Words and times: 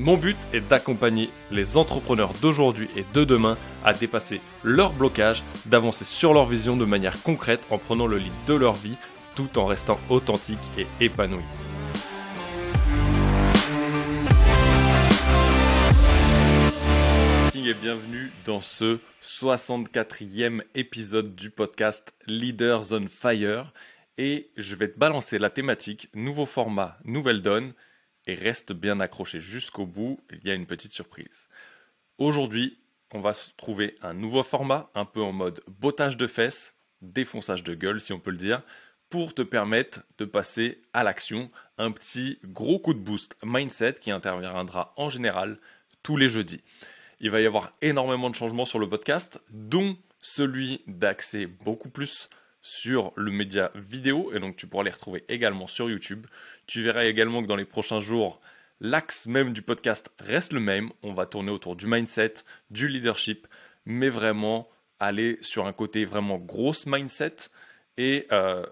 Mon 0.00 0.16
but 0.16 0.36
est 0.52 0.60
d'accompagner 0.60 1.28
les 1.50 1.76
entrepreneurs 1.76 2.32
d'aujourd'hui 2.40 2.88
et 2.94 3.04
de 3.14 3.24
demain 3.24 3.58
à 3.84 3.92
dépasser 3.92 4.40
leurs 4.62 4.92
blocages, 4.92 5.42
d'avancer 5.66 6.04
sur 6.04 6.32
leur 6.32 6.46
vision 6.46 6.76
de 6.76 6.84
manière 6.84 7.20
concrète 7.24 7.66
en 7.68 7.78
prenant 7.78 8.06
le 8.06 8.18
lead 8.18 8.32
de 8.46 8.54
leur 8.54 8.74
vie 8.74 8.94
tout 9.34 9.58
en 9.58 9.66
restant 9.66 9.98
authentique 10.08 10.58
et 10.78 10.86
épanoui. 11.00 11.42
Et 17.54 17.74
bienvenue 17.74 18.32
dans 18.46 18.62
ce 18.62 18.98
64e 19.22 20.62
épisode 20.74 21.34
du 21.34 21.50
podcast 21.50 22.14
Leaders 22.26 22.92
on 22.92 23.08
Fire. 23.08 23.74
Et 24.16 24.46
je 24.56 24.74
vais 24.74 24.88
te 24.88 24.98
balancer 24.98 25.38
la 25.38 25.50
thématique 25.50 26.08
nouveau 26.14 26.46
format, 26.46 26.96
nouvelle 27.04 27.42
donne 27.42 27.74
et 28.28 28.34
reste 28.34 28.72
bien 28.72 29.00
accroché 29.00 29.40
jusqu'au 29.40 29.86
bout, 29.86 30.20
il 30.30 30.46
y 30.46 30.50
a 30.50 30.54
une 30.54 30.66
petite 30.66 30.92
surprise. 30.92 31.48
Aujourd'hui, 32.18 32.78
on 33.12 33.20
va 33.20 33.32
trouver 33.56 33.94
un 34.02 34.12
nouveau 34.12 34.42
format, 34.42 34.90
un 34.94 35.06
peu 35.06 35.22
en 35.22 35.32
mode 35.32 35.62
bottage 35.66 36.18
de 36.18 36.26
fesses, 36.26 36.76
défonçage 37.00 37.64
de 37.64 37.74
gueule 37.74 38.00
si 38.00 38.12
on 38.12 38.20
peut 38.20 38.30
le 38.30 38.36
dire, 38.36 38.62
pour 39.08 39.34
te 39.34 39.40
permettre 39.40 40.02
de 40.18 40.26
passer 40.26 40.82
à 40.92 41.02
l'action, 41.02 41.50
un 41.78 41.90
petit 41.90 42.38
gros 42.44 42.78
coup 42.78 42.92
de 42.92 42.98
boost 42.98 43.34
mindset 43.42 43.94
qui 43.94 44.10
interviendra 44.10 44.92
en 44.96 45.08
général 45.08 45.58
tous 46.02 46.18
les 46.18 46.28
jeudis. 46.28 46.62
Il 47.20 47.30
va 47.30 47.40
y 47.40 47.46
avoir 47.46 47.72
énormément 47.80 48.28
de 48.28 48.34
changements 48.34 48.66
sur 48.66 48.78
le 48.78 48.90
podcast, 48.90 49.40
dont 49.48 49.96
celui 50.20 50.82
d'accès 50.86 51.46
beaucoup 51.46 51.88
plus 51.88 52.28
sur 52.62 53.12
le 53.16 53.30
média 53.30 53.70
vidéo 53.74 54.32
et 54.34 54.40
donc 54.40 54.56
tu 54.56 54.66
pourras 54.66 54.84
les 54.84 54.90
retrouver 54.90 55.24
également 55.28 55.66
sur 55.66 55.88
YouTube. 55.90 56.26
Tu 56.66 56.82
verras 56.82 57.04
également 57.04 57.42
que 57.42 57.46
dans 57.46 57.56
les 57.56 57.64
prochains 57.64 58.00
jours, 58.00 58.40
l'axe 58.80 59.26
même 59.26 59.52
du 59.52 59.62
podcast 59.62 60.10
reste 60.18 60.52
le 60.52 60.60
même. 60.60 60.90
On 61.02 61.14
va 61.14 61.26
tourner 61.26 61.50
autour 61.50 61.76
du 61.76 61.86
mindset, 61.86 62.34
du 62.70 62.88
leadership, 62.88 63.46
mais 63.86 64.08
vraiment 64.08 64.68
aller 65.00 65.38
sur 65.40 65.66
un 65.66 65.72
côté 65.72 66.04
vraiment 66.04 66.38
grosse 66.38 66.86
mindset 66.86 67.36
et 67.96 68.26
euh, 68.32 68.66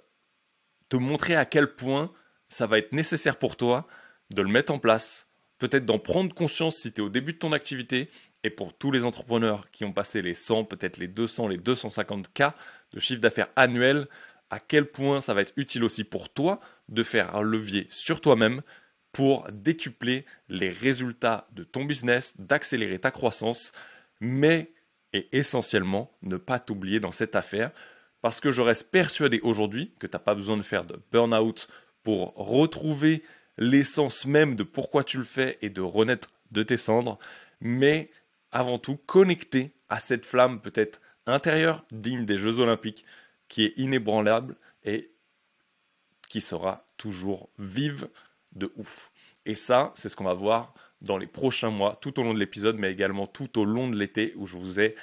te 0.88 0.96
montrer 0.96 1.36
à 1.36 1.44
quel 1.44 1.74
point 1.74 2.12
ça 2.48 2.66
va 2.66 2.78
être 2.78 2.92
nécessaire 2.92 3.38
pour 3.38 3.56
toi 3.56 3.86
de 4.34 4.42
le 4.42 4.48
mettre 4.48 4.72
en 4.72 4.78
place, 4.78 5.28
peut-être 5.58 5.84
d'en 5.84 5.98
prendre 5.98 6.34
conscience 6.34 6.76
si 6.76 6.92
tu 6.92 7.00
es 7.00 7.04
au 7.04 7.08
début 7.08 7.32
de 7.32 7.38
ton 7.38 7.52
activité 7.52 8.10
et 8.42 8.50
pour 8.50 8.76
tous 8.76 8.90
les 8.90 9.04
entrepreneurs 9.04 9.70
qui 9.70 9.84
ont 9.84 9.92
passé 9.92 10.22
les 10.22 10.34
100, 10.34 10.64
peut-être 10.64 10.98
les 10.98 11.08
200, 11.08 11.48
les 11.48 11.56
250 11.56 12.32
cas 12.32 12.54
de 12.92 13.00
chiffre 13.00 13.20
d'affaires 13.20 13.48
annuel, 13.56 14.06
à 14.50 14.60
quel 14.60 14.86
point 14.86 15.20
ça 15.20 15.34
va 15.34 15.42
être 15.42 15.52
utile 15.56 15.82
aussi 15.82 16.04
pour 16.04 16.28
toi 16.28 16.60
de 16.88 17.02
faire 17.02 17.34
un 17.34 17.42
levier 17.42 17.86
sur 17.90 18.20
toi-même 18.20 18.62
pour 19.12 19.48
décupler 19.50 20.24
les 20.48 20.68
résultats 20.68 21.48
de 21.52 21.64
ton 21.64 21.84
business, 21.84 22.34
d'accélérer 22.38 22.98
ta 22.98 23.10
croissance, 23.10 23.72
mais 24.20 24.72
et 25.12 25.28
essentiellement 25.32 26.12
ne 26.22 26.36
pas 26.36 26.58
t'oublier 26.58 27.00
dans 27.00 27.12
cette 27.12 27.36
affaire. 27.36 27.70
Parce 28.20 28.40
que 28.40 28.50
je 28.50 28.60
reste 28.60 28.90
persuadé 28.90 29.40
aujourd'hui 29.42 29.92
que 29.98 30.06
tu 30.06 30.12
n'as 30.12 30.20
pas 30.20 30.34
besoin 30.34 30.56
de 30.56 30.62
faire 30.62 30.84
de 30.84 31.00
burn-out 31.12 31.68
pour 32.02 32.34
retrouver 32.34 33.22
l'essence 33.56 34.26
même 34.26 34.54
de 34.54 34.62
pourquoi 34.62 35.04
tu 35.04 35.16
le 35.18 35.24
fais 35.24 35.58
et 35.62 35.70
de 35.70 35.80
renaître 35.80 36.28
de 36.50 36.62
tes 36.62 36.76
cendres, 36.76 37.18
mais 37.60 38.10
avant 38.56 38.78
tout 38.78 38.96
connecter 38.96 39.72
à 39.90 40.00
cette 40.00 40.24
flamme 40.24 40.62
peut-être 40.62 41.02
intérieur 41.26 41.84
digne 41.90 42.24
des 42.24 42.38
Jeux 42.38 42.58
Olympiques, 42.58 43.04
qui 43.48 43.66
est 43.66 43.74
inébranlable 43.76 44.56
et 44.82 45.10
qui 46.26 46.40
sera 46.40 46.88
toujours 46.96 47.50
vive 47.58 48.08
de 48.52 48.72
ouf. 48.76 49.12
Et 49.44 49.54
ça, 49.54 49.92
c'est 49.94 50.08
ce 50.08 50.16
qu'on 50.16 50.24
va 50.24 50.32
voir 50.32 50.72
dans 51.02 51.18
les 51.18 51.26
prochains 51.26 51.68
mois, 51.68 51.98
tout 52.00 52.18
au 52.18 52.22
long 52.22 52.32
de 52.32 52.38
l'épisode, 52.38 52.78
mais 52.78 52.90
également 52.90 53.26
tout 53.26 53.60
au 53.60 53.66
long 53.66 53.90
de 53.90 53.96
l'été, 53.96 54.32
où 54.36 54.46
je 54.46 54.56
vous 54.56 54.80
ai 54.80 54.94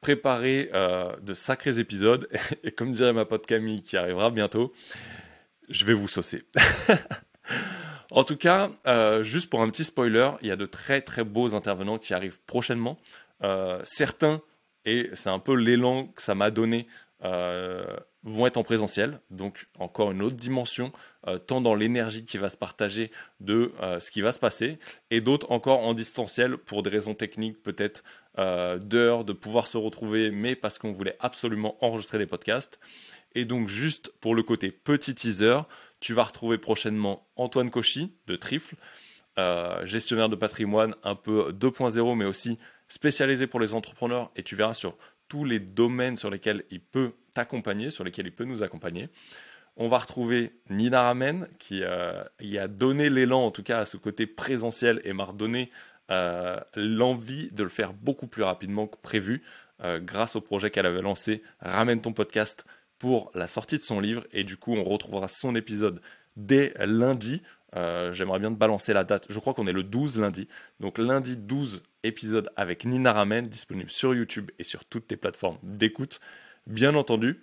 préparé 0.00 0.68
euh, 0.74 1.14
de 1.22 1.32
sacrés 1.32 1.78
épisodes. 1.78 2.28
Et 2.64 2.72
comme 2.72 2.90
dirait 2.90 3.12
ma 3.12 3.24
pote 3.24 3.46
Camille, 3.46 3.82
qui 3.82 3.96
arrivera 3.96 4.32
bientôt, 4.32 4.72
je 5.68 5.84
vais 5.84 5.94
vous 5.94 6.08
saucer. 6.08 6.42
en 8.10 8.24
tout 8.24 8.36
cas, 8.36 8.70
euh, 8.86 9.22
juste 9.22 9.50
pour 9.50 9.62
un 9.62 9.70
petit 9.70 9.84
spoiler, 9.84 10.30
il 10.42 10.48
y 10.48 10.50
a 10.50 10.56
de 10.56 10.66
très 10.66 11.00
très 11.00 11.24
beaux 11.24 11.54
intervenants 11.54 11.98
qui 11.98 12.14
arrivent 12.14 12.38
prochainement. 12.46 12.98
Euh, 13.42 13.80
certains 13.84 14.40
et 14.84 15.10
c'est 15.14 15.30
un 15.30 15.40
peu 15.40 15.54
l'élan 15.54 16.06
que 16.06 16.22
ça 16.22 16.36
m'a 16.36 16.52
donné, 16.52 16.86
euh, 17.24 17.96
vont 18.22 18.46
être 18.46 18.56
en 18.56 18.62
présentiel, 18.62 19.18
donc 19.30 19.66
encore 19.80 20.12
une 20.12 20.22
autre 20.22 20.36
dimension, 20.36 20.92
tant 21.48 21.60
dans 21.60 21.74
l'énergie 21.74 22.24
qui 22.24 22.38
va 22.38 22.48
se 22.48 22.56
partager 22.56 23.10
de 23.40 23.72
ce 23.98 24.12
qui 24.12 24.20
va 24.20 24.30
se 24.30 24.38
passer, 24.38 24.78
et 25.10 25.18
d'autres 25.18 25.50
encore 25.50 25.80
en 25.80 25.92
distanciel 25.92 26.56
pour 26.56 26.84
des 26.84 26.90
raisons 26.90 27.14
techniques 27.14 27.60
peut-être 27.62 28.04
d'heures, 28.36 29.24
de 29.24 29.32
pouvoir 29.32 29.66
se 29.66 29.76
retrouver, 29.76 30.30
mais 30.30 30.54
parce 30.54 30.78
qu'on 30.78 30.92
voulait 30.92 31.16
absolument 31.18 31.76
enregistrer 31.84 32.18
les 32.18 32.26
podcasts. 32.26 32.78
Et 33.36 33.44
donc 33.44 33.68
juste 33.68 34.12
pour 34.20 34.34
le 34.34 34.42
côté 34.42 34.72
petit 34.72 35.14
teaser, 35.14 35.60
tu 36.00 36.12
vas 36.12 36.24
retrouver 36.24 36.58
prochainement 36.58 37.28
Antoine 37.36 37.70
Cauchy 37.70 38.12
de 38.26 38.34
Trifle, 38.34 38.74
gestionnaire 39.84 40.28
de 40.28 40.36
patrimoine 40.36 40.94
un 41.04 41.14
peu 41.14 41.52
2.0, 41.52 42.16
mais 42.16 42.24
aussi 42.24 42.58
spécialisé 42.88 43.46
pour 43.46 43.60
les 43.60 43.74
entrepreneurs 43.74 44.30
et 44.36 44.42
tu 44.42 44.56
verras 44.56 44.74
sur 44.74 44.96
tous 45.28 45.44
les 45.44 45.60
domaines 45.60 46.16
sur 46.16 46.30
lesquels 46.30 46.64
il 46.70 46.80
peut 46.80 47.12
t'accompagner, 47.34 47.90
sur 47.90 48.04
lesquels 48.04 48.26
il 48.26 48.32
peut 48.32 48.44
nous 48.44 48.62
accompagner. 48.62 49.08
On 49.76 49.88
va 49.88 49.98
retrouver 49.98 50.52
Nina 50.70 51.02
Ramen 51.02 51.48
qui 51.58 51.82
euh, 51.82 52.22
y 52.40 52.58
a 52.58 52.68
donné 52.68 53.10
l'élan 53.10 53.44
en 53.44 53.50
tout 53.50 53.62
cas 53.62 53.80
à 53.80 53.84
ce 53.84 53.96
côté 53.96 54.26
présentiel 54.26 55.00
et 55.04 55.12
m'a 55.12 55.24
redonné 55.24 55.70
euh, 56.10 56.58
l'envie 56.74 57.50
de 57.50 57.62
le 57.62 57.68
faire 57.68 57.92
beaucoup 57.92 58.26
plus 58.26 58.42
rapidement 58.42 58.86
que 58.86 58.96
prévu 58.96 59.42
euh, 59.82 60.00
grâce 60.00 60.36
au 60.36 60.40
projet 60.40 60.70
qu'elle 60.70 60.86
avait 60.86 61.02
lancé 61.02 61.42
Ramène 61.60 62.00
ton 62.00 62.12
podcast 62.12 62.64
pour 62.98 63.30
la 63.34 63.46
sortie 63.46 63.78
de 63.78 63.82
son 63.82 64.00
livre 64.00 64.24
et 64.32 64.44
du 64.44 64.56
coup 64.56 64.74
on 64.74 64.84
retrouvera 64.84 65.28
son 65.28 65.54
épisode 65.54 66.00
dès 66.36 66.74
lundi. 66.78 67.42
J'aimerais 68.12 68.38
bien 68.38 68.50
te 68.50 68.56
balancer 68.56 68.94
la 68.94 69.04
date. 69.04 69.26
Je 69.28 69.38
crois 69.38 69.52
qu'on 69.52 69.66
est 69.66 69.72
le 69.72 69.82
12 69.82 70.18
lundi. 70.18 70.48
Donc 70.80 70.96
lundi 70.96 71.36
12 71.36 71.82
épisode 72.06 72.48
avec 72.56 72.84
Nina 72.84 73.12
Ramen, 73.12 73.46
disponible 73.46 73.90
sur 73.90 74.14
YouTube 74.14 74.50
et 74.58 74.62
sur 74.62 74.84
toutes 74.84 75.08
tes 75.08 75.16
plateformes 75.16 75.58
d'écoute, 75.62 76.20
bien 76.66 76.94
entendu. 76.94 77.42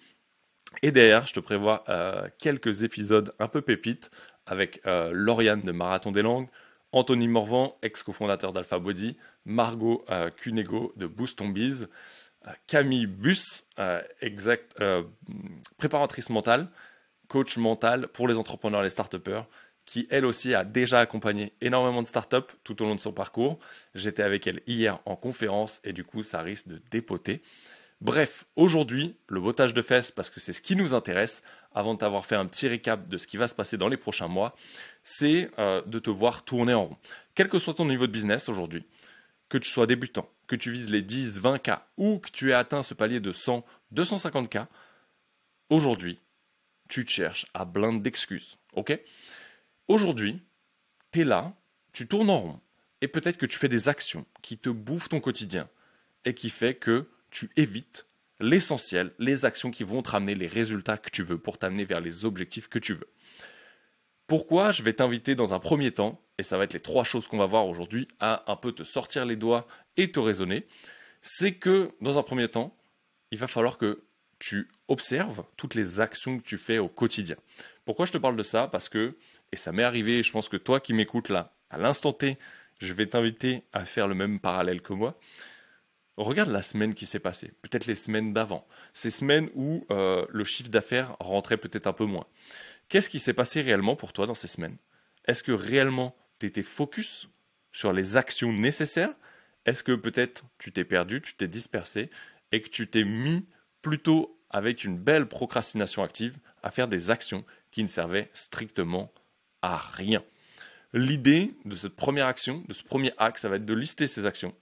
Et 0.81 0.91
derrière, 0.91 1.25
je 1.25 1.33
te 1.33 1.39
prévois 1.39 1.83
euh, 1.89 2.27
quelques 2.39 2.83
épisodes 2.83 3.33
un 3.39 3.47
peu 3.47 3.61
pépites 3.61 4.09
avec 4.45 4.81
euh, 4.87 5.11
Lauriane 5.13 5.61
de 5.61 5.71
Marathon 5.71 6.11
des 6.11 6.23
Langues, 6.23 6.47
Anthony 6.91 7.27
Morvan, 7.27 7.77
ex-cofondateur 7.81 8.53
d'Alpha 8.53 8.79
Body, 8.79 9.17
Margot 9.45 10.03
euh, 10.09 10.29
Cunego 10.31 10.93
de 10.95 11.07
Boost 11.07 11.41
on 11.41 11.49
Biz, 11.49 11.89
Camille 12.67 13.05
Bus, 13.07 13.65
exact, 14.21 14.75
préparatrice 15.77 16.29
mentale, 16.29 16.69
coach 17.27 17.57
mental 17.57 18.07
pour 18.09 18.27
les 18.27 18.37
entrepreneurs 18.37 18.81
et 18.81 18.83
les 18.83 18.89
start 18.89 19.15
qui 19.85 20.07
elle 20.09 20.25
aussi 20.25 20.53
a 20.55 20.63
déjà 20.63 20.99
accompagné 20.99 21.53
énormément 21.61 22.01
de 22.01 22.07
startups 22.07 22.53
tout 22.63 22.81
au 22.81 22.85
long 22.85 22.95
de 22.95 22.99
son 22.99 23.11
parcours. 23.11 23.59
J'étais 23.95 24.23
avec 24.23 24.47
elle 24.47 24.61
hier 24.67 24.99
en 25.05 25.15
conférence 25.15 25.81
et 25.83 25.93
du 25.93 26.03
coup 26.03 26.23
ça 26.23 26.41
risque 26.41 26.67
de 26.67 26.79
dépoter. 26.91 27.41
Bref, 28.01 28.45
aujourd'hui, 28.57 29.15
le 29.27 29.39
botage 29.39 29.73
de 29.73 29.81
fesses, 29.81 30.11
parce 30.11 30.29
que 30.29 30.41
c'est 30.41 30.51
ce 30.51 30.61
qui 30.61 30.75
nous 30.75 30.93
intéresse, 30.93 31.41
avant 31.73 31.93
de 31.93 31.99
t'avoir 31.99 32.25
fait 32.25 32.35
un 32.35 32.45
petit 32.45 32.67
récap 32.67 33.07
de 33.07 33.17
ce 33.17 33.27
qui 33.27 33.37
va 33.37 33.47
se 33.47 33.55
passer 33.55 33.77
dans 33.77 33.87
les 33.87 33.95
prochains 33.95 34.27
mois, 34.27 34.55
c'est 35.05 35.49
euh, 35.57 35.81
de 35.85 35.99
te 35.99 36.09
voir 36.09 36.43
tourner 36.43 36.73
en 36.73 36.87
rond. 36.87 36.97
Quel 37.33 37.47
que 37.47 37.59
soit 37.59 37.75
ton 37.75 37.85
niveau 37.85 38.05
de 38.05 38.11
business 38.11 38.49
aujourd'hui, 38.49 38.85
que 39.53 39.59
tu 39.59 39.69
sois 39.69 39.85
débutant, 39.85 40.27
que 40.47 40.55
tu 40.55 40.71
vises 40.71 40.89
les 40.89 41.03
10, 41.03 41.39
20K 41.39 41.81
ou 41.97 42.17
que 42.17 42.31
tu 42.31 42.49
aies 42.49 42.55
atteint 42.55 42.81
ce 42.81 42.95
palier 42.95 43.19
de 43.19 43.31
100, 43.31 43.63
250K, 43.93 44.65
aujourd'hui, 45.69 46.19
tu 46.89 47.05
te 47.05 47.11
cherches 47.11 47.45
à 47.53 47.63
blinde 47.63 48.01
d'excuses. 48.01 48.57
ok? 48.73 48.99
Aujourd'hui, 49.87 50.41
tu 51.11 51.21
es 51.21 51.23
là, 51.23 51.53
tu 51.91 52.07
tournes 52.07 52.31
en 52.31 52.39
rond, 52.39 52.61
et 53.01 53.07
peut-être 53.07 53.37
que 53.37 53.45
tu 53.45 53.59
fais 53.59 53.69
des 53.69 53.89
actions 53.89 54.25
qui 54.41 54.57
te 54.57 54.69
bouffent 54.69 55.09
ton 55.09 55.19
quotidien, 55.19 55.69
et 56.25 56.33
qui 56.33 56.49
fait 56.49 56.73
que 56.73 57.07
tu 57.29 57.51
évites 57.55 58.07
l'essentiel, 58.39 59.13
les 59.19 59.45
actions 59.45 59.69
qui 59.69 59.83
vont 59.83 60.01
te 60.01 60.09
ramener 60.09 60.33
les 60.33 60.47
résultats 60.47 60.97
que 60.97 61.11
tu 61.11 61.21
veux 61.21 61.37
pour 61.37 61.59
t'amener 61.59 61.85
vers 61.85 62.01
les 62.01 62.25
objectifs 62.25 62.69
que 62.69 62.79
tu 62.79 62.95
veux. 62.95 63.09
Pourquoi 64.33 64.71
je 64.71 64.81
vais 64.81 64.93
t'inviter 64.93 65.35
dans 65.35 65.53
un 65.53 65.59
premier 65.59 65.91
temps, 65.91 66.19
et 66.39 66.41
ça 66.41 66.57
va 66.57 66.63
être 66.63 66.73
les 66.73 66.79
trois 66.79 67.03
choses 67.03 67.27
qu'on 67.27 67.37
va 67.37 67.45
voir 67.45 67.67
aujourd'hui, 67.67 68.07
à 68.19 68.51
un 68.51 68.55
peu 68.55 68.71
te 68.71 68.81
sortir 68.81 69.25
les 69.25 69.35
doigts 69.35 69.67
et 69.95 70.11
te 70.11 70.19
raisonner, 70.19 70.65
c'est 71.21 71.53
que 71.53 71.91
dans 72.01 72.17
un 72.17 72.23
premier 72.23 72.47
temps, 72.47 72.75
il 73.29 73.37
va 73.37 73.45
falloir 73.45 73.77
que 73.77 74.05
tu 74.39 74.71
observes 74.87 75.43
toutes 75.55 75.75
les 75.75 75.99
actions 75.99 76.39
que 76.39 76.43
tu 76.43 76.57
fais 76.57 76.79
au 76.79 76.87
quotidien. 76.87 77.35
Pourquoi 77.85 78.07
je 78.07 78.11
te 78.11 78.17
parle 78.17 78.35
de 78.35 78.41
ça? 78.41 78.67
Parce 78.67 78.89
que, 78.89 79.15
et 79.51 79.55
ça 79.55 79.71
m'est 79.71 79.83
arrivé, 79.83 80.23
je 80.23 80.31
pense 80.31 80.49
que 80.49 80.57
toi 80.57 80.79
qui 80.79 80.93
m'écoutes 80.93 81.29
là, 81.29 81.53
à 81.69 81.77
l'instant 81.77 82.11
T, 82.11 82.39
je 82.79 82.91
vais 82.93 83.05
t'inviter 83.05 83.61
à 83.71 83.85
faire 83.85 84.07
le 84.07 84.15
même 84.15 84.39
parallèle 84.39 84.81
que 84.81 84.93
moi. 84.93 85.19
Regarde 86.17 86.49
la 86.49 86.63
semaine 86.63 86.95
qui 86.95 87.05
s'est 87.05 87.19
passée, 87.19 87.53
peut-être 87.61 87.85
les 87.85 87.95
semaines 87.95 88.33
d'avant, 88.33 88.67
ces 88.93 89.11
semaines 89.11 89.49
où 89.53 89.85
euh, 89.91 90.25
le 90.29 90.43
chiffre 90.43 90.69
d'affaires 90.69 91.15
rentrait 91.19 91.57
peut-être 91.57 91.85
un 91.85 91.93
peu 91.93 92.05
moins. 92.05 92.25
Qu'est-ce 92.93 93.09
qui 93.09 93.17
s'est 93.17 93.33
passé 93.33 93.63
réellement 93.63 93.95
pour 93.95 94.13
toi 94.13 94.27
dans 94.27 94.35
ces 94.35 94.47
semaines? 94.47 94.77
Est-ce 95.25 95.41
que 95.41 95.51
réellement 95.51 96.15
tu 96.37 96.45
étais 96.45 96.61
focus 96.61 97.27
sur 97.71 97.91
les 97.91 98.17
actions 98.17 98.53
nécessaires? 98.53 99.15
Est-ce 99.65 99.81
que 99.81 99.93
peut-être 99.93 100.45
tu 100.59 100.71
t'es 100.71 100.83
perdu, 100.85 101.19
tu 101.19 101.33
t'es 101.33 101.47
dispersé 101.47 102.11
et 102.51 102.61
que 102.61 102.69
tu 102.69 102.87
t'es 102.87 103.03
mis 103.03 103.47
plutôt 103.81 104.39
avec 104.51 104.83
une 104.83 104.99
belle 104.99 105.25
procrastination 105.25 106.03
active 106.03 106.37
à 106.61 106.69
faire 106.69 106.87
des 106.87 107.09
actions 107.09 107.43
qui 107.71 107.81
ne 107.81 107.87
servaient 107.87 108.29
strictement 108.31 109.11
à 109.63 109.75
rien? 109.75 110.23
L'idée 110.93 111.55
de 111.65 111.75
cette 111.75 111.95
première 111.95 112.27
action, 112.27 112.63
de 112.67 112.75
ce 112.75 112.83
premier 112.83 113.11
axe, 113.17 113.41
ça 113.41 113.49
va 113.49 113.55
être 113.55 113.65
de 113.65 113.73
lister 113.73 114.05
ces 114.05 114.27
actions 114.27 114.53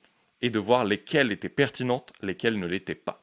et 0.41 0.49
de 0.49 0.59
voir 0.59 0.85
lesquelles 0.85 1.33
étaient 1.33 1.49
pertinentes, 1.49 2.13
lesquelles 2.21 2.57
ne 2.57 2.65
l'étaient 2.65 2.95
pas. 2.95 3.21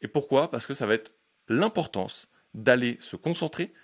Et 0.00 0.08
pourquoi? 0.08 0.50
Parce 0.50 0.64
que 0.64 0.72
ça 0.72 0.86
va 0.86 0.94
être 0.94 1.12
l'importance 1.50 2.26
d'aller 2.54 2.96
se 3.00 3.16
concentrer 3.16 3.74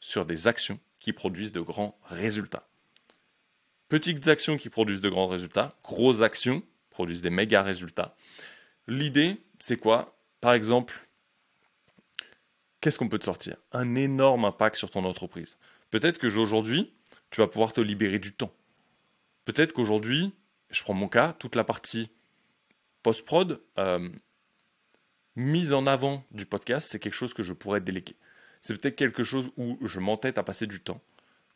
sur 0.00 0.24
des 0.24 0.46
actions 0.46 0.78
qui 1.00 1.12
produisent 1.12 1.52
de 1.52 1.60
grands 1.60 1.98
résultats. 2.04 2.68
Petites 3.88 4.28
actions 4.28 4.56
qui 4.56 4.68
produisent 4.68 5.00
de 5.00 5.08
grands 5.08 5.28
résultats, 5.28 5.74
grosses 5.82 6.20
actions 6.20 6.62
produisent 6.90 7.22
des 7.22 7.30
méga 7.30 7.62
résultats. 7.62 8.16
L'idée, 8.86 9.40
c'est 9.58 9.76
quoi? 9.76 10.18
Par 10.40 10.52
exemple, 10.52 11.08
qu'est-ce 12.80 12.98
qu'on 12.98 13.08
peut 13.08 13.18
te 13.18 13.24
sortir? 13.24 13.56
Un 13.72 13.94
énorme 13.94 14.44
impact 14.44 14.76
sur 14.76 14.90
ton 14.90 15.04
entreprise. 15.04 15.58
Peut-être 15.90 16.18
que 16.18 16.26
aujourd'hui, 16.26 16.92
tu 17.30 17.40
vas 17.40 17.46
pouvoir 17.46 17.72
te 17.72 17.80
libérer 17.80 18.18
du 18.18 18.32
temps. 18.32 18.52
Peut-être 19.44 19.72
qu'aujourd'hui, 19.72 20.34
je 20.70 20.82
prends 20.82 20.94
mon 20.94 21.08
cas, 21.08 21.32
toute 21.32 21.54
la 21.54 21.64
partie 21.64 22.10
post-prod, 23.02 23.62
euh, 23.78 24.10
mise 25.36 25.72
en 25.72 25.86
avant 25.86 26.24
du 26.30 26.44
podcast, 26.44 26.88
c'est 26.90 26.98
quelque 26.98 27.14
chose 27.14 27.32
que 27.32 27.42
je 27.42 27.52
pourrais 27.52 27.80
déléguer. 27.80 28.16
C'est 28.60 28.80
peut-être 28.80 28.96
quelque 28.96 29.22
chose 29.22 29.50
où 29.56 29.78
je 29.86 30.00
m'entête 30.00 30.38
à 30.38 30.42
passer 30.42 30.66
du 30.66 30.80
temps, 30.80 31.00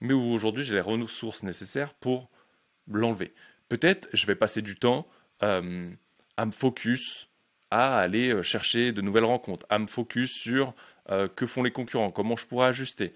mais 0.01 0.15
où 0.15 0.33
aujourd'hui 0.33 0.65
j'ai 0.65 0.75
les 0.75 0.81
ressources 0.81 1.43
nécessaires 1.43 1.95
pour 1.95 2.29
l'enlever. 2.89 3.33
Peut-être 3.69 4.09
je 4.13 4.27
vais 4.27 4.35
passer 4.35 4.63
du 4.63 4.77
temps 4.77 5.07
euh, 5.43 5.91
à 6.37 6.47
me 6.47 6.53
focus 6.53 7.29
à 7.71 7.99
aller 7.99 8.29
euh, 8.29 8.43
chercher 8.43 8.93
de 8.93 9.01
nouvelles 9.01 9.25
rencontres, 9.25 9.67
à 9.71 9.79
me 9.79 9.87
focus 9.87 10.31
sur 10.31 10.75
euh, 11.11 11.27
que 11.29 11.47
font 11.47 11.63
les 11.63 11.71
concurrents, 11.71 12.11
comment 12.11 12.37
je 12.37 12.47
pourrais 12.47 12.69
ajuster, 12.69 13.13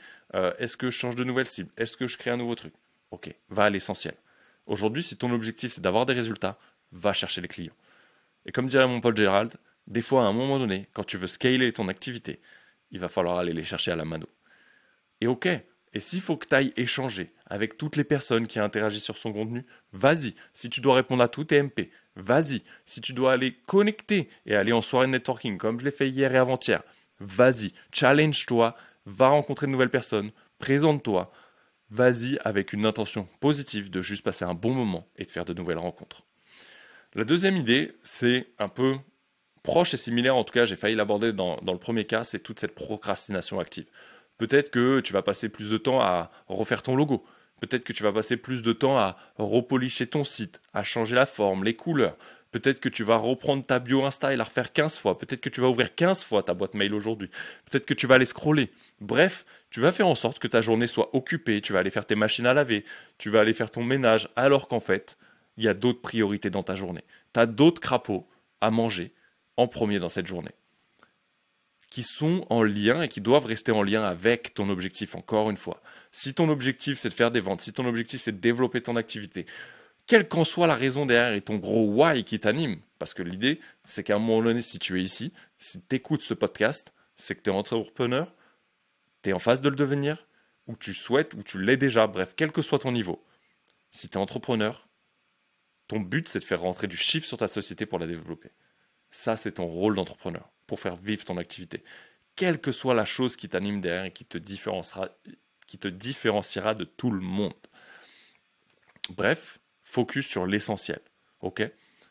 est-ce 0.58 0.76
que 0.76 0.90
je 0.90 0.98
change 0.98 1.14
de 1.16 1.24
nouvelles 1.24 1.46
cibles, 1.46 1.70
est-ce 1.78 1.96
que 1.96 2.06
je 2.06 2.18
crée 2.18 2.30
un 2.30 2.36
nouveau 2.36 2.54
truc? 2.54 2.74
Ok, 3.10 3.34
va 3.48 3.64
à 3.64 3.70
l'essentiel. 3.70 4.14
Aujourd'hui, 4.66 5.02
si 5.02 5.16
ton 5.16 5.30
objectif 5.32 5.72
c'est 5.72 5.80
d'avoir 5.80 6.04
des 6.04 6.12
résultats, 6.12 6.58
va 6.92 7.12
chercher 7.12 7.40
les 7.40 7.48
clients. 7.48 7.72
Et 8.44 8.52
comme 8.52 8.66
dirait 8.66 8.86
mon 8.86 9.00
Paul 9.00 9.16
Gérald, 9.16 9.52
des 9.86 10.02
fois 10.02 10.24
à 10.24 10.26
un 10.26 10.32
moment 10.32 10.58
donné, 10.58 10.88
quand 10.92 11.04
tu 11.04 11.16
veux 11.16 11.26
scaler 11.26 11.72
ton 11.72 11.88
activité, 11.88 12.40
il 12.90 12.98
va 12.98 13.08
falloir 13.08 13.38
aller 13.38 13.52
les 13.52 13.62
chercher 13.62 13.92
à 13.92 13.96
la 13.96 14.04
mano. 14.04 14.26
Et 15.20 15.26
ok, 15.26 15.48
et 15.96 16.00
s'il 16.00 16.20
faut 16.20 16.36
que 16.36 16.46
tu 16.46 16.54
ailles 16.54 16.72
échanger 16.76 17.32
avec 17.46 17.78
toutes 17.78 17.96
les 17.96 18.04
personnes 18.04 18.46
qui 18.46 18.58
interagissent 18.58 19.04
sur 19.04 19.16
son 19.16 19.32
contenu, 19.32 19.64
vas-y. 19.92 20.34
Si 20.52 20.68
tu 20.68 20.80
dois 20.80 20.94
répondre 20.94 21.22
à 21.22 21.28
tout 21.28 21.44
tes 21.44 21.62
MP, 21.62 21.90
vas-y. 22.16 22.62
Si 22.84 23.00
tu 23.00 23.12
dois 23.14 23.32
aller 23.32 23.54
connecter 23.66 24.28
et 24.44 24.54
aller 24.54 24.72
en 24.72 24.82
soirée 24.82 25.06
networking 25.06 25.56
comme 25.56 25.80
je 25.80 25.86
l'ai 25.86 25.90
fait 25.90 26.10
hier 26.10 26.34
et 26.34 26.38
avant-hier, 26.38 26.82
vas-y. 27.18 27.72
Challenge-toi, 27.92 28.76
va 29.06 29.28
rencontrer 29.28 29.66
de 29.66 29.72
nouvelles 29.72 29.88
personnes, 29.88 30.32
présente-toi. 30.58 31.32
Vas-y 31.88 32.38
avec 32.44 32.72
une 32.72 32.84
intention 32.84 33.28
positive 33.40 33.90
de 33.90 34.02
juste 34.02 34.24
passer 34.24 34.44
un 34.44 34.54
bon 34.54 34.74
moment 34.74 35.08
et 35.16 35.24
de 35.24 35.30
faire 35.30 35.44
de 35.44 35.54
nouvelles 35.54 35.78
rencontres. 35.78 36.24
La 37.14 37.24
deuxième 37.24 37.56
idée, 37.56 37.96
c'est 38.02 38.48
un 38.58 38.68
peu 38.68 38.96
proche 39.66 39.92
et 39.92 39.98
similaire, 39.98 40.36
en 40.36 40.44
tout 40.44 40.54
cas 40.54 40.64
j'ai 40.64 40.76
failli 40.76 40.94
l'aborder 40.94 41.32
dans, 41.34 41.58
le 41.60 41.78
premier 41.78 42.06
cas, 42.06 42.24
c'est 42.24 42.38
toute 42.38 42.58
cette 42.58 42.74
procrastination 42.74 43.60
active. 43.60 43.84
Peut-être 44.38 44.70
que 44.70 45.00
tu 45.00 45.12
vas 45.12 45.22
passer 45.22 45.48
plus 45.50 45.68
de 45.68 45.76
temps 45.76 46.00
à 46.00 46.30
refaire 46.48 46.82
ton 46.82 46.96
logo. 46.96 47.24
Peut-être 47.60 47.84
que 47.84 47.92
tu 47.92 48.02
vas 48.02 48.12
passer 48.12 48.36
plus 48.36 48.62
de 48.62 48.72
temps 48.72 48.98
à 48.98 49.16
repolicher 49.38 50.06
ton 50.06 50.24
site, 50.24 50.60
à 50.74 50.82
changer 50.84 51.16
la 51.16 51.26
forme, 51.26 51.64
les 51.64 51.74
couleurs. 51.74 52.16
Peut-être 52.52 52.80
que 52.80 52.88
tu 52.88 53.02
vas 53.02 53.16
reprendre 53.16 53.64
ta 53.64 53.78
bio 53.78 54.04
Insta 54.04 54.32
et 54.32 54.36
la 54.36 54.44
refaire 54.44 54.72
15 54.72 54.98
fois. 54.98 55.18
Peut-être 55.18 55.40
que 55.40 55.48
tu 55.48 55.60
vas 55.60 55.68
ouvrir 55.68 55.94
15 55.94 56.22
fois 56.22 56.42
ta 56.42 56.54
boîte 56.54 56.74
mail 56.74 56.94
aujourd'hui. 56.94 57.28
Peut-être 57.68 57.86
que 57.86 57.94
tu 57.94 58.06
vas 58.06 58.14
aller 58.14 58.26
scroller. 58.26 58.70
Bref, 59.00 59.44
tu 59.70 59.80
vas 59.80 59.90
faire 59.90 60.06
en 60.06 60.14
sorte 60.14 60.38
que 60.38 60.48
ta 60.48 60.60
journée 60.60 60.86
soit 60.86 61.14
occupée. 61.14 61.60
Tu 61.60 61.72
vas 61.72 61.80
aller 61.80 61.90
faire 61.90 62.06
tes 62.06 62.14
machines 62.14 62.46
à 62.46 62.54
laver. 62.54 62.84
Tu 63.18 63.30
vas 63.30 63.40
aller 63.40 63.52
faire 63.52 63.70
ton 63.70 63.82
ménage. 63.82 64.28
Alors 64.36 64.68
qu'en 64.68 64.80
fait, 64.80 65.16
il 65.56 65.64
y 65.64 65.68
a 65.68 65.74
d'autres 65.74 66.00
priorités 66.00 66.50
dans 66.50 66.62
ta 66.62 66.76
journée. 66.76 67.04
Tu 67.34 67.40
as 67.40 67.46
d'autres 67.46 67.80
crapauds 67.80 68.26
à 68.60 68.70
manger 68.70 69.12
en 69.56 69.68
premier 69.68 69.98
dans 69.98 70.08
cette 70.08 70.26
journée 70.26 70.54
qui 71.90 72.02
sont 72.02 72.44
en 72.50 72.62
lien 72.62 73.02
et 73.02 73.08
qui 73.08 73.20
doivent 73.20 73.46
rester 73.46 73.72
en 73.72 73.82
lien 73.82 74.02
avec 74.02 74.54
ton 74.54 74.68
objectif, 74.68 75.14
encore 75.14 75.50
une 75.50 75.56
fois. 75.56 75.80
Si 76.12 76.34
ton 76.34 76.48
objectif 76.48 76.98
c'est 76.98 77.08
de 77.08 77.14
faire 77.14 77.30
des 77.30 77.40
ventes, 77.40 77.60
si 77.60 77.72
ton 77.72 77.86
objectif 77.86 78.20
c'est 78.20 78.32
de 78.32 78.40
développer 78.40 78.82
ton 78.82 78.96
activité, 78.96 79.46
quelle 80.06 80.28
qu'en 80.28 80.44
soit 80.44 80.66
la 80.66 80.74
raison 80.74 81.06
derrière 81.06 81.32
et 81.32 81.40
ton 81.40 81.56
gros 81.56 81.86
why 81.86 82.24
qui 82.24 82.38
t'anime, 82.38 82.80
parce 82.98 83.14
que 83.14 83.22
l'idée 83.22 83.60
c'est 83.84 84.02
qu'à 84.02 84.16
un 84.16 84.18
moment 84.18 84.42
donné, 84.42 84.62
si 84.62 84.78
tu 84.78 84.98
es 85.00 85.02
ici, 85.02 85.32
si 85.58 85.80
tu 85.80 85.96
écoutes 85.96 86.22
ce 86.22 86.34
podcast, 86.34 86.92
c'est 87.14 87.34
que 87.34 87.42
tu 87.42 87.50
es 87.50 87.52
entrepreneur, 87.52 88.32
tu 89.22 89.30
es 89.30 89.32
en 89.32 89.38
phase 89.38 89.60
de 89.60 89.68
le 89.68 89.76
devenir, 89.76 90.26
ou 90.66 90.76
tu 90.76 90.92
souhaites, 90.92 91.34
ou 91.34 91.42
tu 91.42 91.62
l'es 91.62 91.76
déjà, 91.76 92.06
bref, 92.08 92.34
quel 92.36 92.50
que 92.52 92.62
soit 92.62 92.80
ton 92.80 92.92
niveau. 92.92 93.24
Si 93.90 94.08
tu 94.08 94.18
es 94.18 94.20
entrepreneur, 94.20 94.88
ton 95.88 96.00
but 96.00 96.28
c'est 96.28 96.40
de 96.40 96.44
faire 96.44 96.60
rentrer 96.60 96.88
du 96.88 96.96
chiffre 96.96 97.26
sur 97.26 97.38
ta 97.38 97.48
société 97.48 97.86
pour 97.86 97.98
la 97.98 98.06
développer. 98.06 98.50
Ça, 99.10 99.36
c'est 99.36 99.52
ton 99.52 99.66
rôle 99.66 99.96
d'entrepreneur 99.96 100.50
pour 100.66 100.80
faire 100.80 100.96
vivre 100.96 101.24
ton 101.24 101.36
activité. 101.36 101.84
Quelle 102.34 102.60
que 102.60 102.72
soit 102.72 102.94
la 102.94 103.04
chose 103.04 103.36
qui 103.36 103.48
t'anime 103.48 103.80
derrière 103.80 104.04
et 104.04 104.12
qui 104.12 104.24
te 104.24 104.38
différenciera, 104.38 105.08
de 106.74 106.84
tout 106.84 107.10
le 107.10 107.20
monde. 107.20 107.54
Bref, 109.10 109.58
focus 109.84 110.26
sur 110.26 110.46
l'essentiel. 110.46 111.00
Ok? 111.40 111.62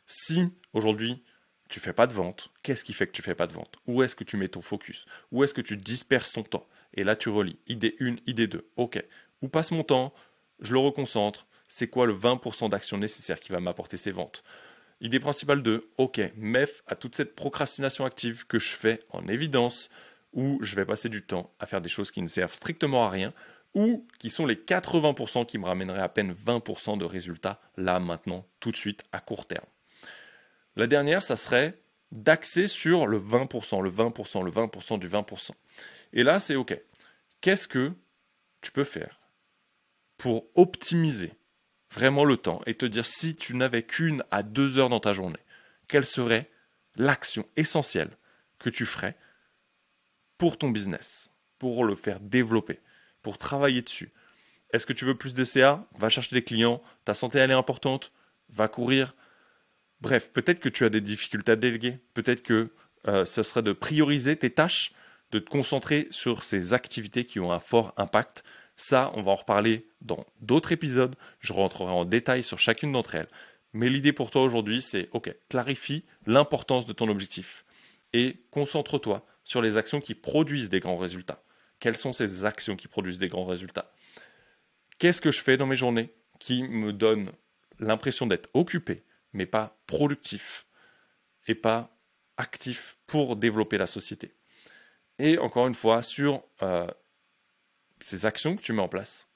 Si 0.08 0.50
aujourd'hui 0.74 1.24
tu 1.68 1.80
fais 1.80 1.94
pas 1.94 2.08
de 2.08 2.14
vente, 2.14 2.52
qu'est-ce 2.64 2.84
qui 2.84 2.94
fait 2.94 3.08
que 3.08 3.12
tu 3.12 3.22
fais 3.22 3.36
pas 3.36 3.48
de 3.48 3.54
vente? 3.54 3.78
Où 3.88 4.02
est-ce 4.04 4.16
que 4.16 4.24
tu 4.24 4.38
mets 4.38 4.48
ton 4.48 4.62
focus? 4.62 5.06
Où 5.32 5.44
est-ce 5.44 5.54
que 5.54 5.62
tu 5.62 5.78
disperses 5.78 6.34
ton 6.34 6.44
temps? 6.44 6.68
Et 6.94 7.04
là 7.04 7.16
tu 7.16 7.30
relis 7.30 7.60
idée 7.68 7.96
1, 8.00 8.16
idée 8.28 8.48
2. 8.48 8.70
Ok. 8.78 9.04
Où 9.42 9.50
passe 9.50 9.72
mon 9.72 9.84
temps? 9.84 10.14
Je 10.60 10.74
le 10.74 10.80
reconcentre. 10.80 11.48
C'est 11.68 11.88
quoi 11.88 12.06
le 12.06 12.14
20% 12.14 12.70
d'action 12.70 12.98
nécessaire 12.98 13.40
qui 13.40 13.52
va 13.52 13.60
m'apporter 13.60 13.98
ces 13.98 14.12
ventes? 14.12 14.44
Idée 15.02 15.20
principale 15.20 15.62
de 15.62 15.90
OK, 15.98 16.22
MEF 16.38 16.82
à 16.88 16.96
toute 16.96 17.16
cette 17.16 17.36
procrastination 17.36 18.06
active 18.06 18.48
que 18.48 18.60
je 18.60 18.76
fais 18.76 19.02
en 19.10 19.28
évidence, 19.28 19.90
où 20.34 20.58
je 20.62 20.76
vais 20.76 20.86
passer 20.86 21.10
du 21.10 21.22
temps 21.22 21.54
à 21.60 21.66
faire 21.66 21.82
des 21.82 21.90
choses 21.90 22.12
qui 22.12 22.22
ne 22.22 22.28
servent 22.28 22.54
strictement 22.54 23.06
à 23.06 23.10
rien, 23.10 23.34
ou 23.74 24.08
qui 24.20 24.30
sont 24.30 24.46
les 24.46 24.56
80% 24.56 25.46
qui 25.46 25.58
me 25.58 25.66
ramèneraient 25.66 26.02
à 26.02 26.10
peine 26.10 26.34
20% 26.34 26.98
de 26.98 27.06
résultats 27.06 27.60
là, 27.76 28.00
maintenant, 28.00 28.48
tout 28.60 28.72
de 28.72 28.78
suite, 28.78 29.04
à 29.12 29.20
court 29.20 29.46
terme. 29.46 29.66
La 30.78 30.88
dernière, 30.88 31.22
ça 31.22 31.36
serait 31.36 31.78
d'axer 32.12 32.68
sur 32.68 33.08
le 33.08 33.20
20%, 33.20 33.82
le 33.82 33.90
20%, 33.90 34.44
le 34.44 34.52
20% 34.52 35.00
du 35.00 35.10
20%. 35.10 35.52
Et 36.14 36.24
là, 36.24 36.40
c'est 36.40 36.56
OK. 36.56 36.80
Qu'est-ce 37.42 37.68
que 37.68 37.92
tu 38.62 38.72
peux 38.72 38.84
faire 38.86 39.20
pour 40.18 40.48
optimiser 40.56 41.34
vraiment 41.96 42.26
le 42.26 42.38
temps 42.38 42.62
et 42.66 42.76
te 42.76 42.86
dire 42.86 43.06
si 43.06 43.36
tu 43.36 43.56
n'avais 43.56 43.84
qu'une 43.84 44.24
à 44.30 44.44
deux 44.44 44.78
heures 44.78 44.90
dans 44.90 45.00
ta 45.00 45.14
journée, 45.14 45.40
quelle 45.88 46.06
serait 46.06 46.50
l'action 46.98 47.48
essentielle 47.56 48.18
que 48.60 48.70
tu 48.70 48.86
ferais 48.86 49.18
pour 50.38 50.58
ton 50.58 50.70
business, 50.70 51.32
pour 51.58 51.86
le 51.86 51.96
faire 51.96 52.20
développer, 52.20 52.80
pour 53.22 53.38
travailler 53.38 53.82
dessus? 53.82 54.12
Est-ce 54.74 54.86
que 54.86 54.94
tu 54.94 55.06
veux 55.06 55.16
plus 55.16 55.34
de 55.34 55.44
CA 55.46 55.88
Va 55.98 56.10
chercher 56.10 56.36
des 56.36 56.44
clients. 56.44 56.82
Ta 57.06 57.14
santé, 57.14 57.40
elle 57.40 57.52
est 57.52 57.56
importante. 57.56 58.12
Va 58.50 58.68
courir. 58.68 59.16
Bref, 60.02 60.30
peut-être 60.34 60.60
que 60.60 60.70
tu 60.70 60.84
as 60.84 60.90
des 60.90 61.02
difficultés 61.02 61.54
à 61.54 61.56
déléguer. 61.56 62.00
Peut-être 62.14 62.44
que 62.44 62.72
euh, 63.08 63.24
ce 63.24 63.42
serait 63.42 63.62
de 63.62 63.72
prioriser 63.72 64.36
tes 64.36 64.50
tâches, 64.50 64.92
de 65.32 65.40
te 65.40 65.50
concentrer 65.50 66.08
sur 66.12 66.44
ces 66.44 66.74
activités 66.74 67.24
qui 67.24 67.40
ont 67.40 67.54
un 67.54 67.60
fort 67.60 67.94
impact 67.96 68.44
ça, 68.76 69.12
on 69.16 69.22
va 69.22 69.32
en 69.32 69.36
reparler 69.36 69.88
dans 70.02 70.26
d'autres 70.42 70.72
épisodes. 70.72 71.16
Je 71.40 71.54
rentrerai 71.54 71.92
en 71.92 72.06
détail 72.06 72.44
sur 72.44 72.60
chacune 72.60 72.92
d'entre 72.92 73.16
elles. 73.16 73.30
Mais 73.74 73.90
l'idée 73.90 74.14
pour 74.14 74.32
toi 74.32 74.44
aujourd'hui, 74.44 74.82
c'est 74.82 75.10
OK, 75.12 75.34
clarifie 75.50 76.06
l'importance 76.26 76.86
de 76.86 76.94
ton 76.94 77.10
objectif 77.10 77.66
et 78.14 78.38
concentre-toi 78.52 79.26
sur 79.44 79.62
les 79.62 79.78
actions 79.78 80.02
qui 80.02 80.16
produisent 80.16 80.70
des 80.70 80.80
grands 80.80 80.98
résultats. 80.98 81.44
Quelles 81.80 81.98
sont 81.98 82.14
ces 82.14 82.46
actions 82.46 82.76
qui 82.76 82.88
produisent 82.88 83.18
des 83.18 83.28
grands 83.28 83.46
résultats? 83.46 83.92
Qu'est-ce 84.98 85.22
que 85.22 85.32
je 85.32 85.42
fais 85.42 85.58
dans 85.58 85.68
mes 85.68 85.76
journées 85.76 86.14
qui 86.40 86.64
me 86.64 86.94
donne 86.94 87.32
l'impression 87.80 88.28
d'être 88.28 88.50
occupé, 88.54 89.04
mais 89.34 89.46
pas 89.46 89.78
productif 89.88 90.66
et 91.48 91.56
pas 91.56 91.96
actif 92.38 92.98
pour 93.08 93.36
développer 93.36 93.78
la 93.78 93.88
société? 93.88 94.34
Et 95.20 95.38
encore 95.38 95.68
une 95.68 95.76
fois, 95.76 96.02
sur 96.02 96.44
euh, 96.62 96.88
ces 98.06 98.28
actions 98.28 98.56
que 98.56 98.62
tu 98.62 98.72
mets 98.72 98.84
en 98.84 98.88
place, 98.88 99.28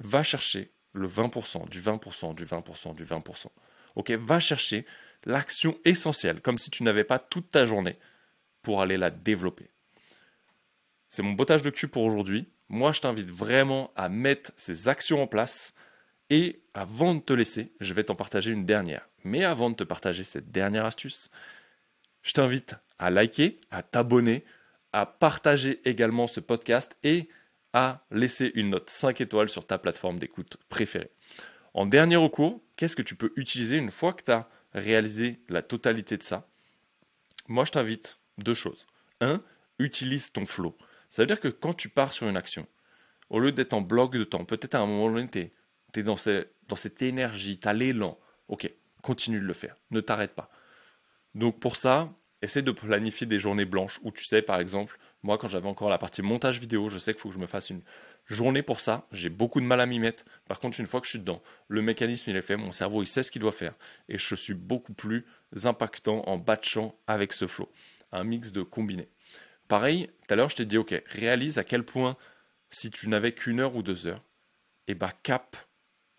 va 0.00 0.22
chercher 0.22 0.70
le 0.92 1.08
20%, 1.08 1.66
du 1.70 1.80
20%, 1.80 2.34
du 2.34 2.44
20%, 2.44 2.94
du 2.94 3.06
20%. 3.06 3.46
Ok, 3.94 4.10
va 4.10 4.38
chercher 4.38 4.84
l'action 5.24 5.78
essentielle, 5.86 6.42
comme 6.42 6.58
si 6.58 6.70
tu 6.70 6.82
n'avais 6.82 7.04
pas 7.04 7.18
toute 7.18 7.50
ta 7.50 7.64
journée 7.64 7.98
pour 8.60 8.82
aller 8.82 8.98
la 8.98 9.10
développer. 9.10 9.70
C'est 11.08 11.22
mon 11.22 11.32
bottage 11.32 11.62
de 11.62 11.70
cul 11.70 11.88
pour 11.88 12.02
aujourd'hui. 12.02 12.50
Moi, 12.68 12.92
je 12.92 13.00
t'invite 13.00 13.30
vraiment 13.30 13.90
à 13.96 14.10
mettre 14.10 14.52
ces 14.56 14.88
actions 14.88 15.22
en 15.22 15.26
place. 15.26 15.72
Et 16.28 16.60
avant 16.74 17.14
de 17.14 17.20
te 17.20 17.32
laisser, 17.32 17.72
je 17.80 17.94
vais 17.94 18.04
t'en 18.04 18.14
partager 18.14 18.50
une 18.50 18.66
dernière. 18.66 19.08
Mais 19.24 19.42
avant 19.42 19.70
de 19.70 19.74
te 19.76 19.84
partager 19.84 20.22
cette 20.22 20.50
dernière 20.50 20.84
astuce, 20.84 21.30
je 22.20 22.32
t'invite 22.32 22.74
à 22.98 23.08
liker, 23.08 23.58
à 23.70 23.82
t'abonner, 23.82 24.44
à 24.92 25.06
partager 25.06 25.80
également 25.88 26.26
ce 26.26 26.40
podcast 26.40 26.94
et 27.04 27.30
à 27.72 28.04
laisser 28.10 28.50
une 28.54 28.70
note 28.70 28.90
5 28.90 29.20
étoiles 29.20 29.48
sur 29.48 29.66
ta 29.66 29.78
plateforme 29.78 30.18
d'écoute 30.18 30.56
préférée. 30.68 31.10
En 31.74 31.86
dernier 31.86 32.16
recours, 32.16 32.62
qu'est-ce 32.76 32.96
que 32.96 33.02
tu 33.02 33.14
peux 33.14 33.32
utiliser 33.36 33.76
une 33.76 33.90
fois 33.90 34.12
que 34.12 34.24
tu 34.24 34.32
as 34.32 34.48
réalisé 34.74 35.40
la 35.48 35.62
totalité 35.62 36.16
de 36.16 36.22
ça? 36.22 36.48
Moi, 37.46 37.64
je 37.64 37.72
t'invite 37.72 38.18
deux 38.38 38.54
choses. 38.54 38.86
Un, 39.20 39.42
utilise 39.78 40.32
ton 40.32 40.46
flow. 40.46 40.76
Ça 41.10 41.22
veut 41.22 41.26
dire 41.26 41.40
que 41.40 41.48
quand 41.48 41.74
tu 41.74 41.88
pars 41.88 42.12
sur 42.12 42.28
une 42.28 42.36
action, 42.36 42.66
au 43.28 43.38
lieu 43.38 43.52
d'être 43.52 43.72
en 43.72 43.80
bloc 43.80 44.16
de 44.16 44.24
temps, 44.24 44.44
peut-être 44.44 44.74
à 44.74 44.80
un 44.80 44.86
moment 44.86 45.10
donné, 45.10 45.28
tu 45.28 46.00
es, 46.00 46.02
dans, 46.02 46.16
cette 46.16 47.02
énergie, 47.02 47.58
tu 47.58 47.68
as 47.68 47.72
l'élan. 47.72 48.18
Ok, 48.48 48.72
continue 49.02 49.40
de 49.40 49.44
le 49.44 49.54
faire. 49.54 49.76
Ne 49.90 50.00
t'arrête 50.00 50.34
pas. 50.34 50.50
Donc 51.34 51.60
pour 51.60 51.76
ça, 51.76 52.12
essaie 52.42 52.62
de 52.62 52.72
planifier 52.72 53.26
des 53.26 53.38
journées 53.38 53.64
blanches 53.64 54.00
où 54.02 54.10
tu 54.10 54.24
sais, 54.24 54.42
par 54.42 54.58
exemple, 54.58 54.98
moi 55.22 55.38
quand 55.38 55.48
j'avais 55.48 55.68
encore 55.68 55.88
la 55.88 55.98
partie 55.98 56.22
montage 56.22 56.60
vidéo, 56.60 56.88
je 56.88 56.98
sais 56.98 57.12
qu'il 57.12 57.20
faut 57.20 57.28
que 57.28 57.34
je 57.34 57.40
me 57.40 57.46
fasse 57.46 57.70
une 57.70 57.82
journée 58.26 58.62
pour 58.62 58.80
ça. 58.80 59.06
J'ai 59.12 59.28
beaucoup 59.28 59.60
de 59.60 59.66
mal 59.66 59.80
à 59.80 59.86
m'y 59.86 59.98
mettre. 59.98 60.24
Par 60.48 60.60
contre, 60.60 60.80
une 60.80 60.86
fois 60.86 61.00
que 61.00 61.06
je 61.06 61.10
suis 61.10 61.18
dedans, 61.18 61.42
le 61.68 61.82
mécanisme 61.82 62.30
il 62.30 62.36
est 62.36 62.42
fait, 62.42 62.56
mon 62.56 62.72
cerveau 62.72 63.02
il 63.02 63.06
sait 63.06 63.22
ce 63.22 63.30
qu'il 63.30 63.42
doit 63.42 63.52
faire 63.52 63.74
et 64.08 64.16
je 64.16 64.34
suis 64.34 64.54
beaucoup 64.54 64.94
plus 64.94 65.26
impactant 65.64 66.22
en 66.26 66.38
batchant 66.38 66.98
avec 67.06 67.32
ce 67.32 67.46
flow. 67.46 67.70
Un 68.12 68.24
mix 68.24 68.52
de 68.52 68.62
combinés. 68.62 69.08
Pareil, 69.68 70.08
tout 70.26 70.34
à 70.34 70.36
l'heure 70.36 70.48
je 70.48 70.56
t'ai 70.56 70.64
dit, 70.64 70.78
ok, 70.78 71.02
réalise 71.06 71.58
à 71.58 71.64
quel 71.64 71.84
point 71.84 72.16
si 72.70 72.90
tu 72.90 73.08
n'avais 73.08 73.32
qu'une 73.32 73.60
heure 73.60 73.76
ou 73.76 73.82
deux 73.82 74.06
heures, 74.06 74.24
et 74.86 74.92
eh 74.92 74.94
bah 74.94 75.12
cap, 75.22 75.56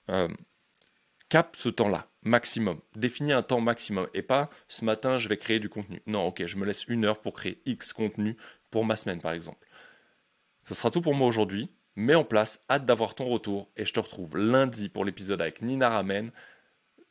euh, 0.09 0.29
cap 1.29 1.55
ce 1.57 1.69
temps-là 1.69 2.11
maximum. 2.23 2.79
Définis 2.95 3.33
un 3.33 3.41
temps 3.41 3.61
maximum 3.61 4.07
et 4.13 4.21
pas 4.21 4.49
ce 4.67 4.85
matin 4.85 5.17
je 5.17 5.27
vais 5.27 5.37
créer 5.37 5.59
du 5.59 5.69
contenu. 5.69 6.01
Non, 6.05 6.27
ok, 6.27 6.45
je 6.45 6.57
me 6.57 6.65
laisse 6.65 6.85
une 6.87 7.05
heure 7.05 7.19
pour 7.19 7.33
créer 7.33 7.61
X 7.65 7.93
contenu 7.93 8.37
pour 8.71 8.85
ma 8.85 8.95
semaine 8.95 9.21
par 9.21 9.33
exemple. 9.33 9.67
Ce 10.63 10.73
sera 10.73 10.89
tout 10.91 11.01
pour 11.01 11.15
moi 11.15 11.27
aujourd'hui. 11.27 11.69
Mets 11.95 12.15
en 12.15 12.23
place, 12.23 12.63
hâte 12.69 12.85
d'avoir 12.85 13.15
ton 13.15 13.25
retour 13.25 13.69
et 13.75 13.83
je 13.83 13.93
te 13.93 13.99
retrouve 13.99 14.37
lundi 14.37 14.87
pour 14.87 15.03
l'épisode 15.03 15.41
avec 15.41 15.61
Nina 15.61 15.89
Ramen. 15.89 16.31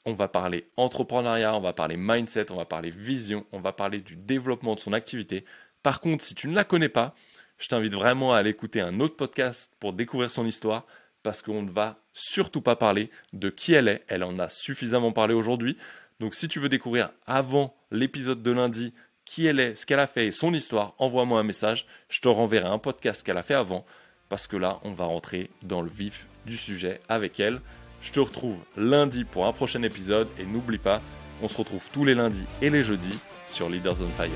On 0.06 0.14
va 0.14 0.28
parler 0.28 0.70
entrepreneuriat, 0.78 1.54
on 1.54 1.60
va 1.60 1.74
parler 1.74 1.98
mindset, 1.98 2.50
on 2.50 2.56
va 2.56 2.64
parler 2.64 2.90
vision, 2.90 3.44
on 3.52 3.60
va 3.60 3.72
parler 3.72 4.00
du 4.00 4.16
développement 4.16 4.74
de 4.74 4.80
son 4.80 4.94
activité. 4.94 5.44
Par 5.82 6.00
contre, 6.00 6.24
si 6.24 6.34
tu 6.34 6.48
ne 6.48 6.54
la 6.54 6.64
connais 6.64 6.88
pas, 6.88 7.14
je 7.58 7.68
t'invite 7.68 7.92
vraiment 7.92 8.32
à 8.32 8.38
aller 8.38 8.50
écouter 8.50 8.80
un 8.80 9.00
autre 9.00 9.16
podcast 9.16 9.74
pour 9.78 9.92
découvrir 9.92 10.30
son 10.30 10.46
histoire 10.46 10.86
parce 11.22 11.42
qu'on 11.42 11.62
ne 11.62 11.70
va 11.70 12.02
surtout 12.14 12.62
pas 12.62 12.76
parler 12.76 13.10
de 13.34 13.50
qui 13.50 13.74
elle 13.74 13.88
est. 13.88 14.04
Elle 14.08 14.24
en 14.24 14.38
a 14.38 14.48
suffisamment 14.48 15.12
parlé 15.12 15.34
aujourd'hui. 15.34 15.76
Donc 16.20 16.34
si 16.34 16.48
tu 16.48 16.58
veux 16.58 16.70
découvrir 16.70 17.10
avant 17.26 17.76
l'épisode 17.90 18.42
de 18.42 18.50
lundi 18.50 18.94
qui 19.30 19.46
elle 19.46 19.60
est, 19.60 19.76
ce 19.76 19.86
qu'elle 19.86 20.00
a 20.00 20.08
fait 20.08 20.26
et 20.26 20.30
son 20.32 20.52
histoire, 20.52 20.94
envoie-moi 20.98 21.38
un 21.38 21.44
message. 21.44 21.86
Je 22.08 22.20
te 22.20 22.26
renverrai 22.26 22.66
un 22.66 22.78
podcast 22.78 23.24
qu'elle 23.24 23.38
a 23.38 23.44
fait 23.44 23.54
avant 23.54 23.86
parce 24.28 24.48
que 24.48 24.56
là, 24.56 24.80
on 24.82 24.90
va 24.90 25.04
rentrer 25.04 25.50
dans 25.62 25.82
le 25.82 25.88
vif 25.88 26.26
du 26.46 26.56
sujet 26.56 26.98
avec 27.08 27.38
elle. 27.38 27.60
Je 28.02 28.10
te 28.10 28.18
retrouve 28.18 28.56
lundi 28.76 29.22
pour 29.22 29.46
un 29.46 29.52
prochain 29.52 29.84
épisode 29.84 30.26
et 30.40 30.44
n'oublie 30.44 30.78
pas, 30.78 31.00
on 31.42 31.48
se 31.48 31.56
retrouve 31.56 31.84
tous 31.92 32.04
les 32.04 32.16
lundis 32.16 32.46
et 32.60 32.70
les 32.70 32.82
jeudis 32.82 33.18
sur 33.46 33.68
Leaders 33.68 34.02
on 34.02 34.08
Fire. 34.08 34.30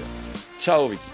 Ciao 0.61 0.87
Vicky 0.87 1.11